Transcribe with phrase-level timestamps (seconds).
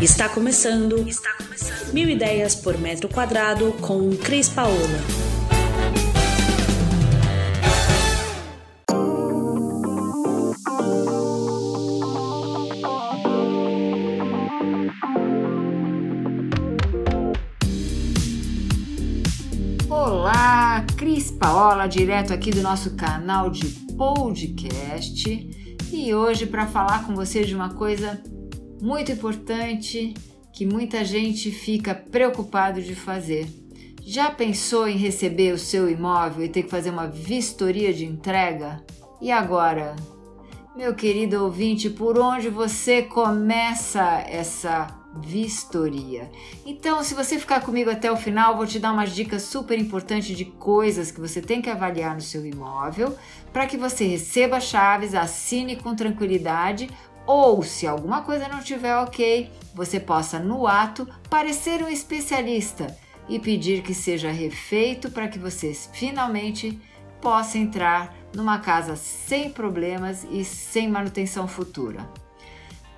[0.00, 1.08] Está começando.
[1.08, 1.92] Está começando.
[1.92, 4.76] Mil ideias por metro quadrado com Cris Paola.
[19.90, 25.28] Olá, Cris Paola, direto aqui do nosso canal de podcast.
[25.92, 28.22] E hoje para falar com você de uma coisa
[28.80, 30.14] muito importante
[30.52, 33.48] que muita gente fica preocupado de fazer.
[34.02, 38.82] Já pensou em receber o seu imóvel e ter que fazer uma vistoria de entrega?
[39.20, 39.94] E agora?
[40.76, 44.86] Meu querido ouvinte, por onde você começa essa
[45.20, 46.30] vistoria?
[46.64, 50.36] Então, se você ficar comigo até o final, vou te dar umas dicas super importantes
[50.36, 53.16] de coisas que você tem que avaliar no seu imóvel
[53.52, 56.88] para que você receba chaves, assine com tranquilidade
[57.28, 62.96] ou se alguma coisa não estiver ok, você possa no ato parecer um especialista
[63.28, 66.80] e pedir que seja refeito para que você finalmente
[67.20, 72.08] possa entrar numa casa sem problemas e sem manutenção futura.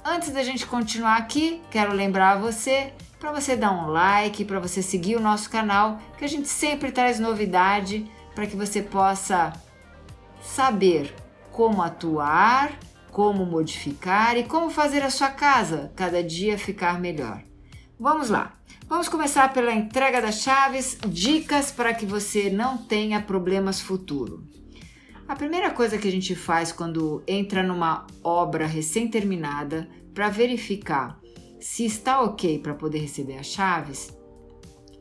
[0.05, 4.81] Antes da gente continuar aqui, quero lembrar você para você dar um like, para você
[4.81, 9.53] seguir o nosso canal, que a gente sempre traz novidade para que você possa
[10.41, 11.13] saber
[11.51, 12.79] como atuar
[13.11, 17.43] como modificar e como fazer a sua casa cada dia ficar melhor.
[17.99, 18.57] Vamos lá.
[18.89, 24.45] Vamos começar pela entrega das chaves, dicas para que você não tenha problemas futuro.
[25.29, 31.21] A primeira coisa que a gente faz quando entra numa obra recém-terminada para verificar
[31.61, 34.17] se está ok para poder receber as chaves,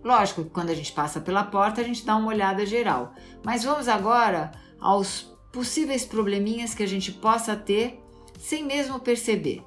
[0.03, 3.63] lógico que quando a gente passa pela porta a gente dá uma olhada geral, mas
[3.63, 8.00] vamos agora aos possíveis probleminhas que a gente possa ter
[8.39, 9.64] sem mesmo perceber.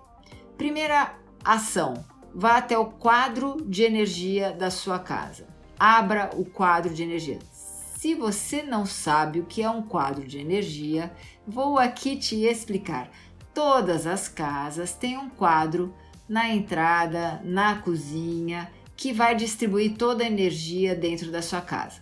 [0.56, 5.46] Primeira ação: vá até o quadro de energia da sua casa.
[5.78, 7.38] Abra o quadro de energia.
[7.52, 11.12] Se você não sabe o que é um quadro de energia,
[11.46, 13.10] vou aqui te explicar.
[13.54, 15.94] Todas as casas têm um quadro
[16.28, 22.01] na entrada, na cozinha, que vai distribuir toda a energia dentro da sua casa.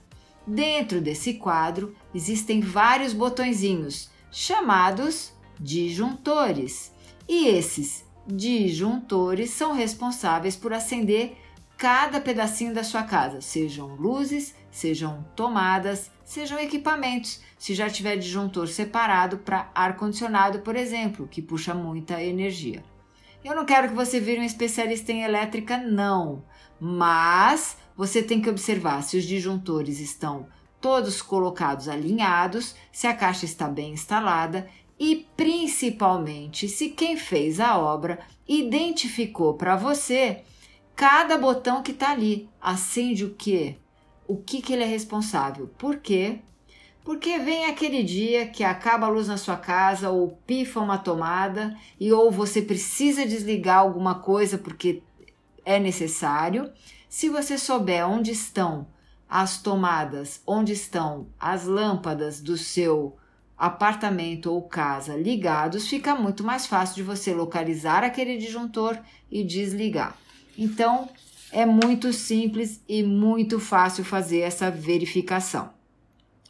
[0.50, 6.92] Dentro desse quadro existem vários botõezinhos chamados disjuntores.
[7.28, 11.36] E esses disjuntores são responsáveis por acender
[11.78, 17.40] cada pedacinho da sua casa, sejam luzes, sejam tomadas, sejam equipamentos.
[17.56, 22.82] Se já tiver disjuntor separado para ar condicionado, por exemplo, que puxa muita energia.
[23.44, 26.42] Eu não quero que você vire um especialista em elétrica, não,
[26.80, 30.46] mas você tem que observar se os disjuntores estão
[30.80, 34.66] todos colocados alinhados, se a caixa está bem instalada
[34.98, 40.40] e principalmente se quem fez a obra identificou para você
[40.96, 42.48] cada botão que está ali.
[42.58, 43.76] Acende o quê?
[44.26, 45.68] O que, que ele é responsável?
[45.76, 46.38] Por quê?
[47.04, 51.76] Porque vem aquele dia que acaba a luz na sua casa ou pifa uma tomada
[52.00, 55.02] e ou você precisa desligar alguma coisa porque
[55.66, 56.72] é necessário
[57.10, 58.86] se você souber onde estão
[59.28, 63.16] as tomadas, onde estão as lâmpadas do seu
[63.58, 68.96] apartamento ou casa ligados, fica muito mais fácil de você localizar aquele disjuntor
[69.28, 70.16] e desligar.
[70.56, 71.08] Então,
[71.50, 75.70] é muito simples e muito fácil fazer essa verificação.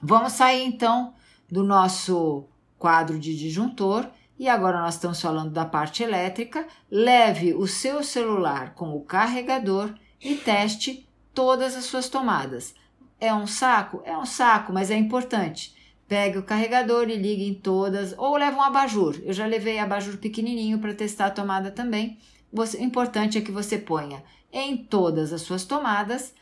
[0.01, 1.15] Vamos sair então
[1.51, 2.45] do nosso
[2.79, 4.07] quadro de disjuntor
[4.39, 6.67] e agora nós estamos falando da parte elétrica.
[6.91, 12.75] Leve o seu celular com o carregador e teste todas as suas tomadas.
[13.21, 14.03] É um saco?
[14.05, 15.75] É um saco, mas é importante.
[16.09, 19.21] Pegue o carregador e ligue em todas, ou leve um abajur.
[19.23, 22.19] Eu já levei abajur pequenininho para testar a tomada também.
[22.53, 24.23] O importante é que você ponha
[24.53, 26.35] em todas as suas tomadas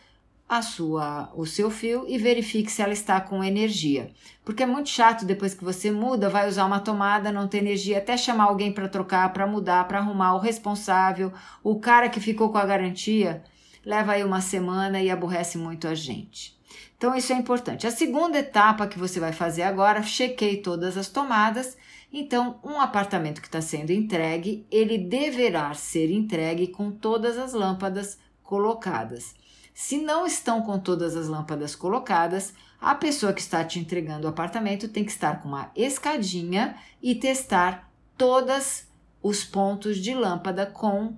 [0.48, 4.10] a sua, o seu fio e verifique se ela está com energia.
[4.44, 7.98] Porque é muito chato depois que você muda, vai usar uma tomada, não tem energia,
[7.98, 11.30] até chamar alguém para trocar, para mudar, para arrumar o responsável,
[11.62, 13.44] o cara que ficou com a garantia
[13.88, 16.54] leva aí uma semana e aborrece muito a gente.
[16.98, 17.86] Então, isso é importante.
[17.86, 21.74] A segunda etapa que você vai fazer agora, chequei todas as tomadas.
[22.12, 28.18] Então, um apartamento que está sendo entregue, ele deverá ser entregue com todas as lâmpadas
[28.42, 29.34] colocadas.
[29.72, 34.30] Se não estão com todas as lâmpadas colocadas, a pessoa que está te entregando o
[34.30, 38.84] apartamento tem que estar com uma escadinha e testar todos
[39.22, 41.16] os pontos de lâmpada com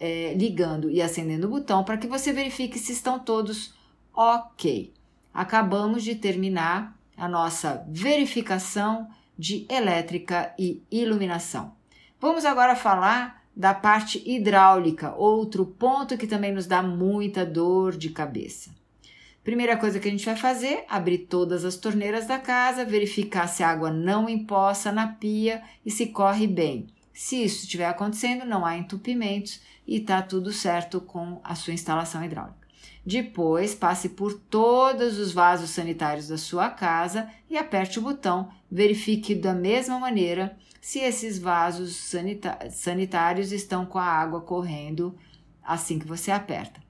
[0.00, 3.74] é, ligando e acendendo o botão para que você verifique se estão todos
[4.14, 4.92] ok.
[5.32, 9.08] Acabamos de terminar a nossa verificação
[9.38, 11.72] de elétrica e iluminação.
[12.20, 18.10] Vamos agora falar da parte hidráulica, outro ponto que também nos dá muita dor de
[18.10, 18.70] cabeça.
[19.42, 23.62] Primeira coisa que a gente vai fazer, abrir todas as torneiras da casa, verificar se
[23.62, 26.86] a água não empoça na pia e se corre bem.
[27.20, 32.24] Se isso estiver acontecendo, não há entupimentos e está tudo certo com a sua instalação
[32.24, 32.68] hidráulica.
[33.04, 38.48] Depois, passe por todos os vasos sanitários da sua casa e aperte o botão.
[38.70, 41.96] Verifique da mesma maneira se esses vasos
[42.70, 45.18] sanitários estão com a água correndo
[45.60, 46.80] assim que você aperta.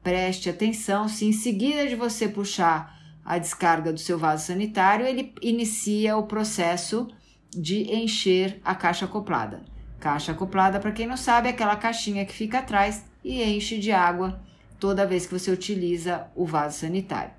[0.00, 5.34] Preste atenção se em seguida de você puxar a descarga do seu vaso sanitário, ele
[5.42, 7.08] inicia o processo
[7.54, 9.62] de encher a caixa acoplada.
[10.00, 13.92] Caixa acoplada, para quem não sabe, é aquela caixinha que fica atrás e enche de
[13.92, 14.40] água
[14.80, 17.30] toda vez que você utiliza o vaso sanitário.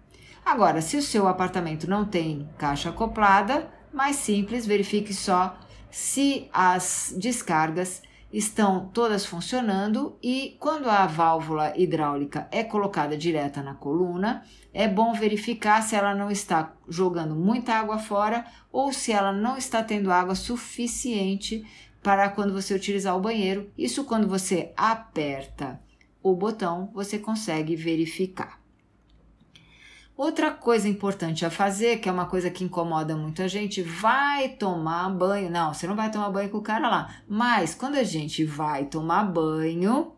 [0.45, 5.57] Agora, se o seu apartamento não tem caixa acoplada, mais simples, verifique só
[5.89, 8.01] se as descargas
[8.33, 14.44] estão todas funcionando e quando a válvula hidráulica é colocada direta na coluna,
[14.74, 19.56] é bom verificar se ela não está jogando muita água fora ou se ela não
[19.56, 21.63] está tendo água suficiente
[22.01, 23.71] para quando você utilizar o banheiro.
[23.77, 25.80] Isso quando você aperta
[26.24, 28.62] o botão, você consegue verificar.
[30.23, 35.09] Outra coisa importante a fazer, que é uma coisa que incomoda muita gente, vai tomar
[35.09, 35.51] banho.
[35.51, 37.13] Não, você não vai tomar banho com o cara lá.
[37.27, 40.13] Mas quando a gente vai tomar banho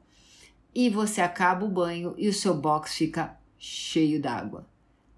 [0.75, 4.67] e você acaba o banho e o seu box fica cheio d'água.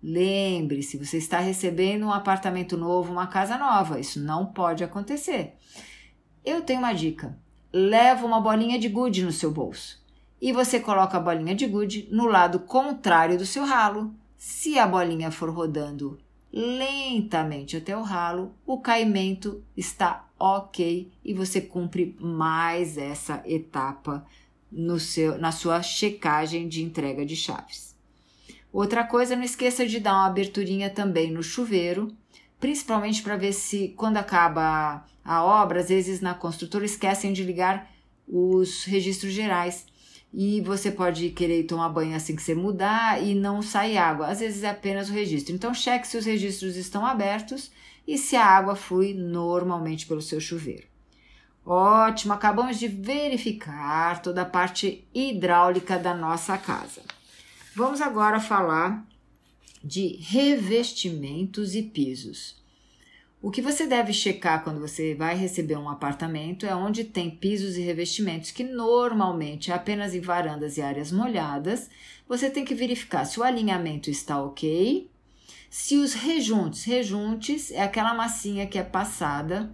[0.01, 3.99] Lembre-se, você está recebendo um apartamento novo, uma casa nova.
[3.99, 5.57] Isso não pode acontecer.
[6.45, 7.37] Eu tenho uma dica.
[7.73, 10.01] Leva uma bolinha de gude no seu bolso
[10.41, 14.87] e você coloca a bolinha de gude no lado contrário do seu ralo se a
[14.87, 16.19] bolinha for rodando
[16.53, 24.25] lentamente até o ralo, o caimento está ok e você cumpre mais essa etapa
[24.71, 27.95] no seu, na sua checagem de entrega de chaves.
[28.71, 32.15] Outra coisa, não esqueça de dar uma aberturinha também no chuveiro,
[32.59, 37.91] principalmente para ver se quando acaba a obra, às vezes na construtora esquecem de ligar
[38.27, 39.85] os registros gerais
[40.33, 44.27] e você pode querer tomar banho assim que você mudar e não sai água.
[44.27, 45.53] Às vezes é apenas o registro.
[45.53, 47.71] Então cheque se os registros estão abertos
[48.07, 50.87] e se a água flui normalmente pelo seu chuveiro.
[51.65, 57.01] Ótimo, acabamos de verificar toda a parte hidráulica da nossa casa.
[57.75, 59.05] Vamos agora falar
[59.83, 62.55] de revestimentos e pisos.
[63.39, 67.77] O que você deve checar quando você vai receber um apartamento é onde tem pisos
[67.77, 71.87] e revestimentos, que normalmente é apenas em varandas e áreas molhadas.
[72.27, 75.07] Você tem que verificar se o alinhamento está ok,
[75.69, 79.71] se os rejuntes, rejuntes é aquela massinha que é passada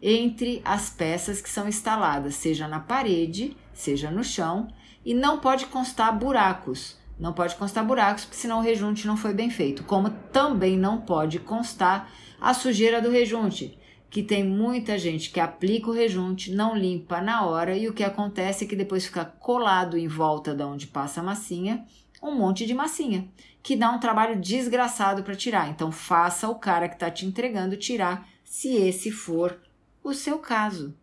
[0.00, 4.68] entre as peças que são instaladas, seja na parede, seja no chão,
[5.04, 6.96] e não pode constar buracos.
[7.18, 9.84] Não pode constar buracos, porque senão o rejunte não foi bem feito.
[9.84, 13.78] Como também não pode constar a sujeira do rejunte,
[14.10, 18.04] que tem muita gente que aplica o rejunte, não limpa na hora e o que
[18.04, 21.84] acontece é que depois fica colado em volta da onde passa a massinha
[22.24, 23.28] um monte de massinha,
[23.62, 25.68] que dá um trabalho desgraçado para tirar.
[25.68, 29.60] Então faça o cara que está te entregando tirar, se esse for
[30.02, 30.96] o seu caso.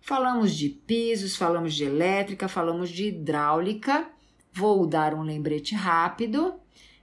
[0.00, 4.10] Falamos de pisos, falamos de elétrica, falamos de hidráulica.
[4.54, 6.54] Vou dar um lembrete rápido.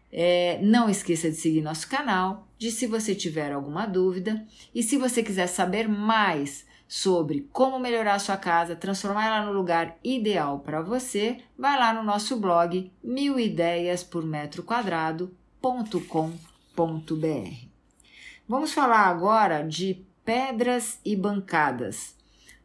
[0.10, 4.98] É, não esqueça de seguir nosso canal, de se você tiver alguma dúvida e se
[4.98, 10.82] você quiser saber mais sobre como melhorar sua casa, transformar ela no lugar ideal para
[10.82, 15.32] você, vai lá no nosso blog mil ideias por metro quadrado.com.br.
[18.48, 22.16] Vamos falar agora de pedras e bancadas.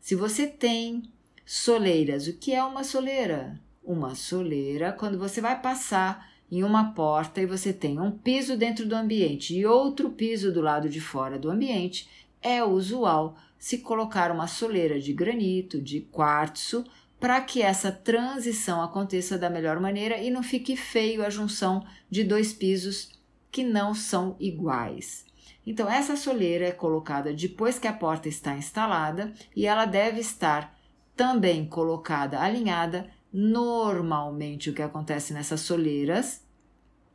[0.00, 1.04] Se você tem
[1.44, 3.60] soleiras, o que é uma soleira?
[3.86, 8.84] Uma soleira, quando você vai passar em uma porta e você tem um piso dentro
[8.84, 12.08] do ambiente e outro piso do lado de fora do ambiente,
[12.42, 16.84] é usual se colocar uma soleira de granito, de quartzo,
[17.20, 22.24] para que essa transição aconteça da melhor maneira e não fique feio a junção de
[22.24, 23.12] dois pisos
[23.52, 25.24] que não são iguais.
[25.64, 30.76] Então, essa soleira é colocada depois que a porta está instalada e ela deve estar
[31.14, 36.42] também colocada alinhada Normalmente, o que acontece nessas soleiras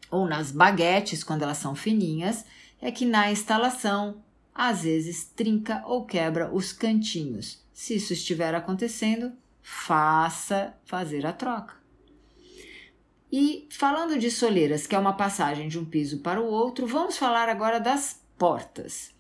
[0.10, 2.46] ou nas baguetes, quando elas são fininhas,
[2.82, 4.22] é que na instalação
[4.54, 7.64] às vezes trinca ou quebra os cantinhos.
[7.72, 11.76] Se isso estiver acontecendo, faça fazer a troca.
[13.32, 17.18] E falando de soleiras, que é uma passagem de um piso para o outro, vamos
[17.18, 19.12] falar agora das portas.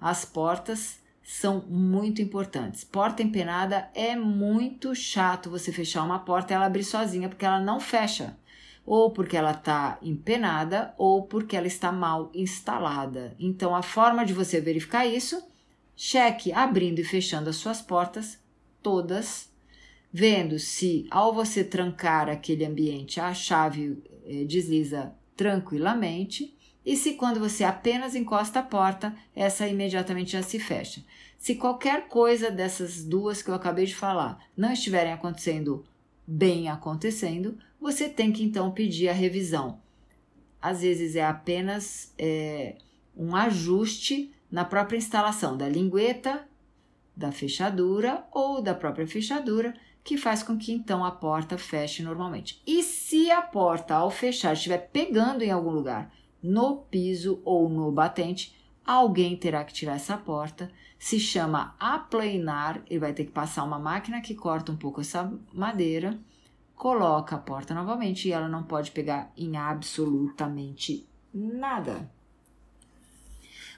[0.00, 0.98] As portas
[1.30, 2.82] são muito importantes.
[2.82, 7.60] Porta empenada é muito chato você fechar uma porta e ela abrir sozinha porque ela
[7.60, 8.36] não fecha,
[8.84, 13.36] ou porque ela está empenada ou porque ela está mal instalada.
[13.38, 15.40] Então a forma de você verificar isso,
[15.94, 18.36] cheque abrindo e fechando as suas portas
[18.82, 19.52] todas,
[20.12, 26.58] vendo se ao você trancar aquele ambiente a chave eh, desliza tranquilamente
[26.90, 31.04] e se quando você apenas encosta a porta, essa imediatamente já se fecha.
[31.38, 35.84] Se qualquer coisa dessas duas que eu acabei de falar não estiverem acontecendo
[36.26, 39.80] bem acontecendo, você tem que então pedir a revisão.
[40.60, 42.74] Às vezes é apenas é,
[43.16, 46.44] um ajuste na própria instalação da lingueta,
[47.16, 52.60] da fechadura ou da própria fechadura, que faz com que então a porta feche normalmente.
[52.66, 56.10] E se a porta ao fechar estiver pegando em algum lugar,
[56.42, 58.54] no piso ou no batente,
[58.84, 60.70] alguém terá que tirar essa porta.
[60.98, 65.32] Se chama aplanar, ele vai ter que passar uma máquina que corta um pouco essa
[65.52, 66.18] madeira,
[66.74, 72.10] coloca a porta novamente e ela não pode pegar em absolutamente nada.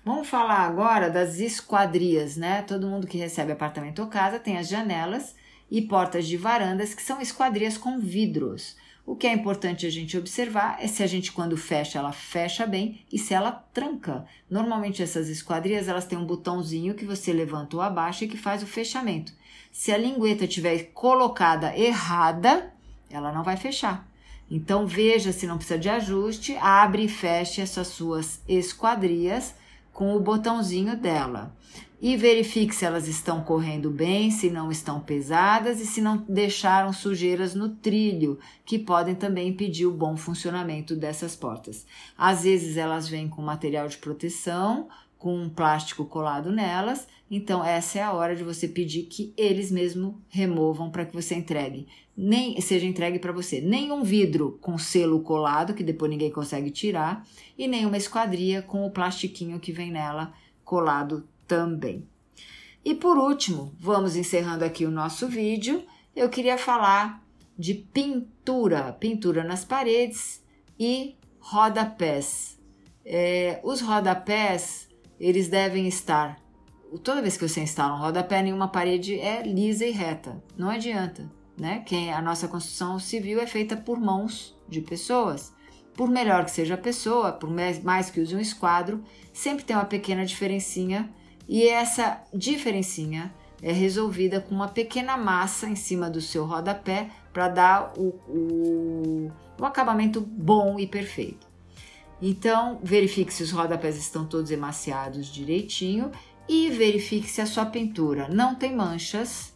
[0.05, 2.63] Vamos falar agora das esquadrias, né?
[2.63, 5.37] Todo mundo que recebe apartamento ou casa tem as janelas
[5.71, 8.77] e portas de varandas que são esquadrias com vidros.
[9.05, 12.65] O que é importante a gente observar é se a gente quando fecha, ela fecha
[12.67, 14.25] bem e se ela tranca.
[14.49, 18.63] Normalmente essas esquadrias, elas têm um botãozinho que você levanta ou abaixa e que faz
[18.63, 19.33] o fechamento.
[19.73, 22.73] Se a lingueta estiver colocada errada,
[23.11, 24.09] ela não vai fechar.
[24.49, 29.55] Então veja se não precisa de ajuste, abre e feche essas suas esquadrias
[29.93, 31.55] com o botãozinho dela
[32.03, 36.93] e verifique se elas estão correndo bem, se não estão pesadas e se não deixaram
[36.93, 41.87] sujeiras no trilho, que podem também impedir o bom funcionamento dessas portas.
[42.19, 44.89] Às vezes elas vêm com material de proteção,
[45.23, 49.71] com um plástico colado nelas, então essa é a hora de você pedir que eles
[49.71, 51.87] mesmo removam para que você entregue.
[52.17, 56.73] Nem seja entregue para você, nem um vidro com selo colado que depois ninguém consegue
[56.73, 57.25] tirar
[57.57, 62.05] e nem uma esquadria com o plastiquinho que vem nela colado também.
[62.85, 65.85] E por último, vamos encerrando aqui o nosso vídeo.
[66.17, 67.25] Eu queria falar
[67.57, 70.43] de pintura, pintura nas paredes
[70.77, 72.59] e rodapés.
[73.05, 74.89] É, os rodapés,
[75.23, 76.37] eles devem estar.
[77.05, 80.69] Toda vez que você instala um rodapé em uma parede é lisa e reta, não
[80.69, 81.85] adianta, né?
[81.87, 85.55] Quem a nossa construção civil é feita por mãos de pessoas.
[85.95, 89.85] Por melhor que seja a pessoa, por mais que use um esquadro, sempre tem uma
[89.85, 91.09] pequena diferencinha
[91.49, 97.49] e essa diferencinha é resolvida com uma pequena massa em cima do seu rodapé para
[97.49, 101.52] dar o, o, o acabamento bom e perfeito.
[102.25, 106.13] Então, verifique se os rodapés estão todos emaciados direitinho
[106.49, 109.53] e verifique se a sua pintura não tem manchas.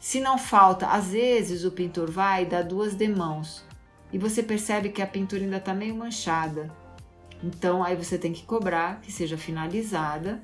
[0.00, 3.62] Se não falta, às vezes o pintor vai e dá duas demãos
[4.10, 6.74] e você percebe que a pintura ainda está meio manchada.
[7.44, 10.42] Então, aí você tem que cobrar que seja finalizada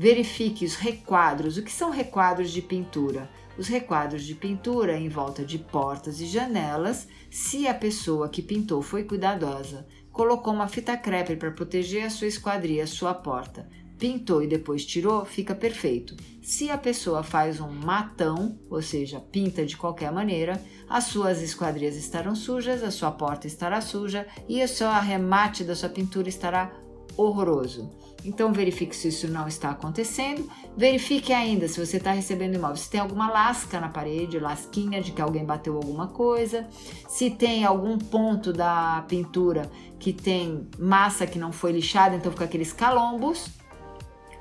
[0.00, 1.56] Verifique os requadros.
[1.56, 3.28] O que são requadros de pintura?
[3.58, 8.80] Os requadros de pintura em volta de portas e janelas, se a pessoa que pintou
[8.80, 9.84] foi cuidadosa,
[10.18, 14.84] colocou uma fita crepe para proteger a sua esquadria, a sua porta, pintou e depois
[14.84, 16.16] tirou, fica perfeito.
[16.42, 21.94] Se a pessoa faz um matão, ou seja, pinta de qualquer maneira, as suas esquadrias
[21.94, 26.72] estarão sujas, a sua porta estará suja e o seu arremate da sua pintura estará
[27.16, 27.88] horroroso.
[28.24, 30.48] Então verifique se isso não está acontecendo.
[30.76, 35.12] Verifique ainda se você está recebendo imóvel, se tem alguma lasca na parede, lasquinha de
[35.12, 36.66] que alguém bateu alguma coisa,
[37.08, 42.44] se tem algum ponto da pintura que tem massa que não foi lixada, então fica
[42.44, 43.50] aqueles calombos.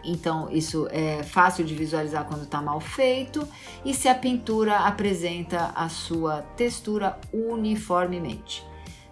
[0.04, 3.46] Então, isso é fácil de visualizar quando está mal feito.
[3.84, 8.66] E se a pintura apresenta a sua textura uniformemente.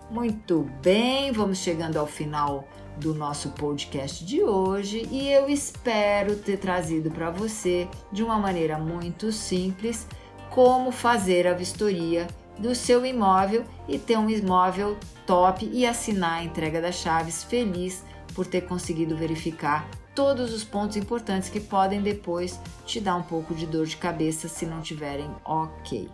[0.10, 2.66] Muito bem, vamos chegando ao final
[2.98, 8.78] do nosso podcast de hoje e eu espero ter trazido para você de uma maneira
[8.78, 10.08] muito simples
[10.50, 16.44] como fazer a vistoria do seu imóvel e ter um imóvel top e assinar a
[16.44, 22.58] entrega das chaves feliz por ter conseguido verificar todos os pontos importantes que podem depois
[22.86, 26.10] te dar um pouco de dor de cabeça se não tiverem ok.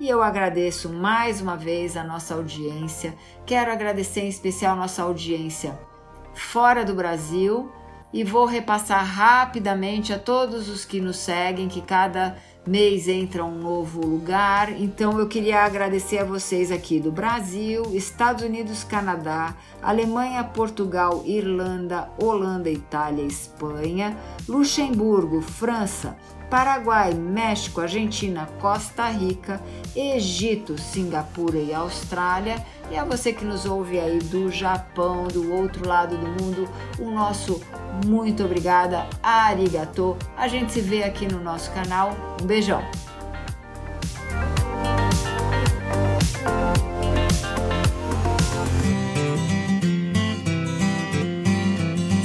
[0.00, 3.14] E eu agradeço mais uma vez a nossa audiência.
[3.44, 5.78] Quero agradecer em especial a nossa audiência
[6.34, 7.70] fora do Brasil
[8.12, 12.36] e vou repassar rapidamente a todos os que nos seguem que cada
[12.66, 18.44] mês entra um novo lugar, então eu queria agradecer a vocês aqui do Brasil, Estados
[18.44, 24.16] Unidos, Canadá, Alemanha, Portugal, Irlanda, Holanda, Itália, Espanha,
[24.48, 26.16] Luxemburgo, França,
[26.52, 29.58] Paraguai, México, Argentina, Costa Rica,
[29.96, 32.62] Egito, Singapura e Austrália.
[32.90, 36.68] E a você que nos ouve aí do Japão, do outro lado do mundo,
[36.98, 37.58] o nosso
[38.04, 40.14] muito obrigada, arigato.
[40.36, 42.14] A gente se vê aqui no nosso canal.
[42.42, 42.82] Um beijão.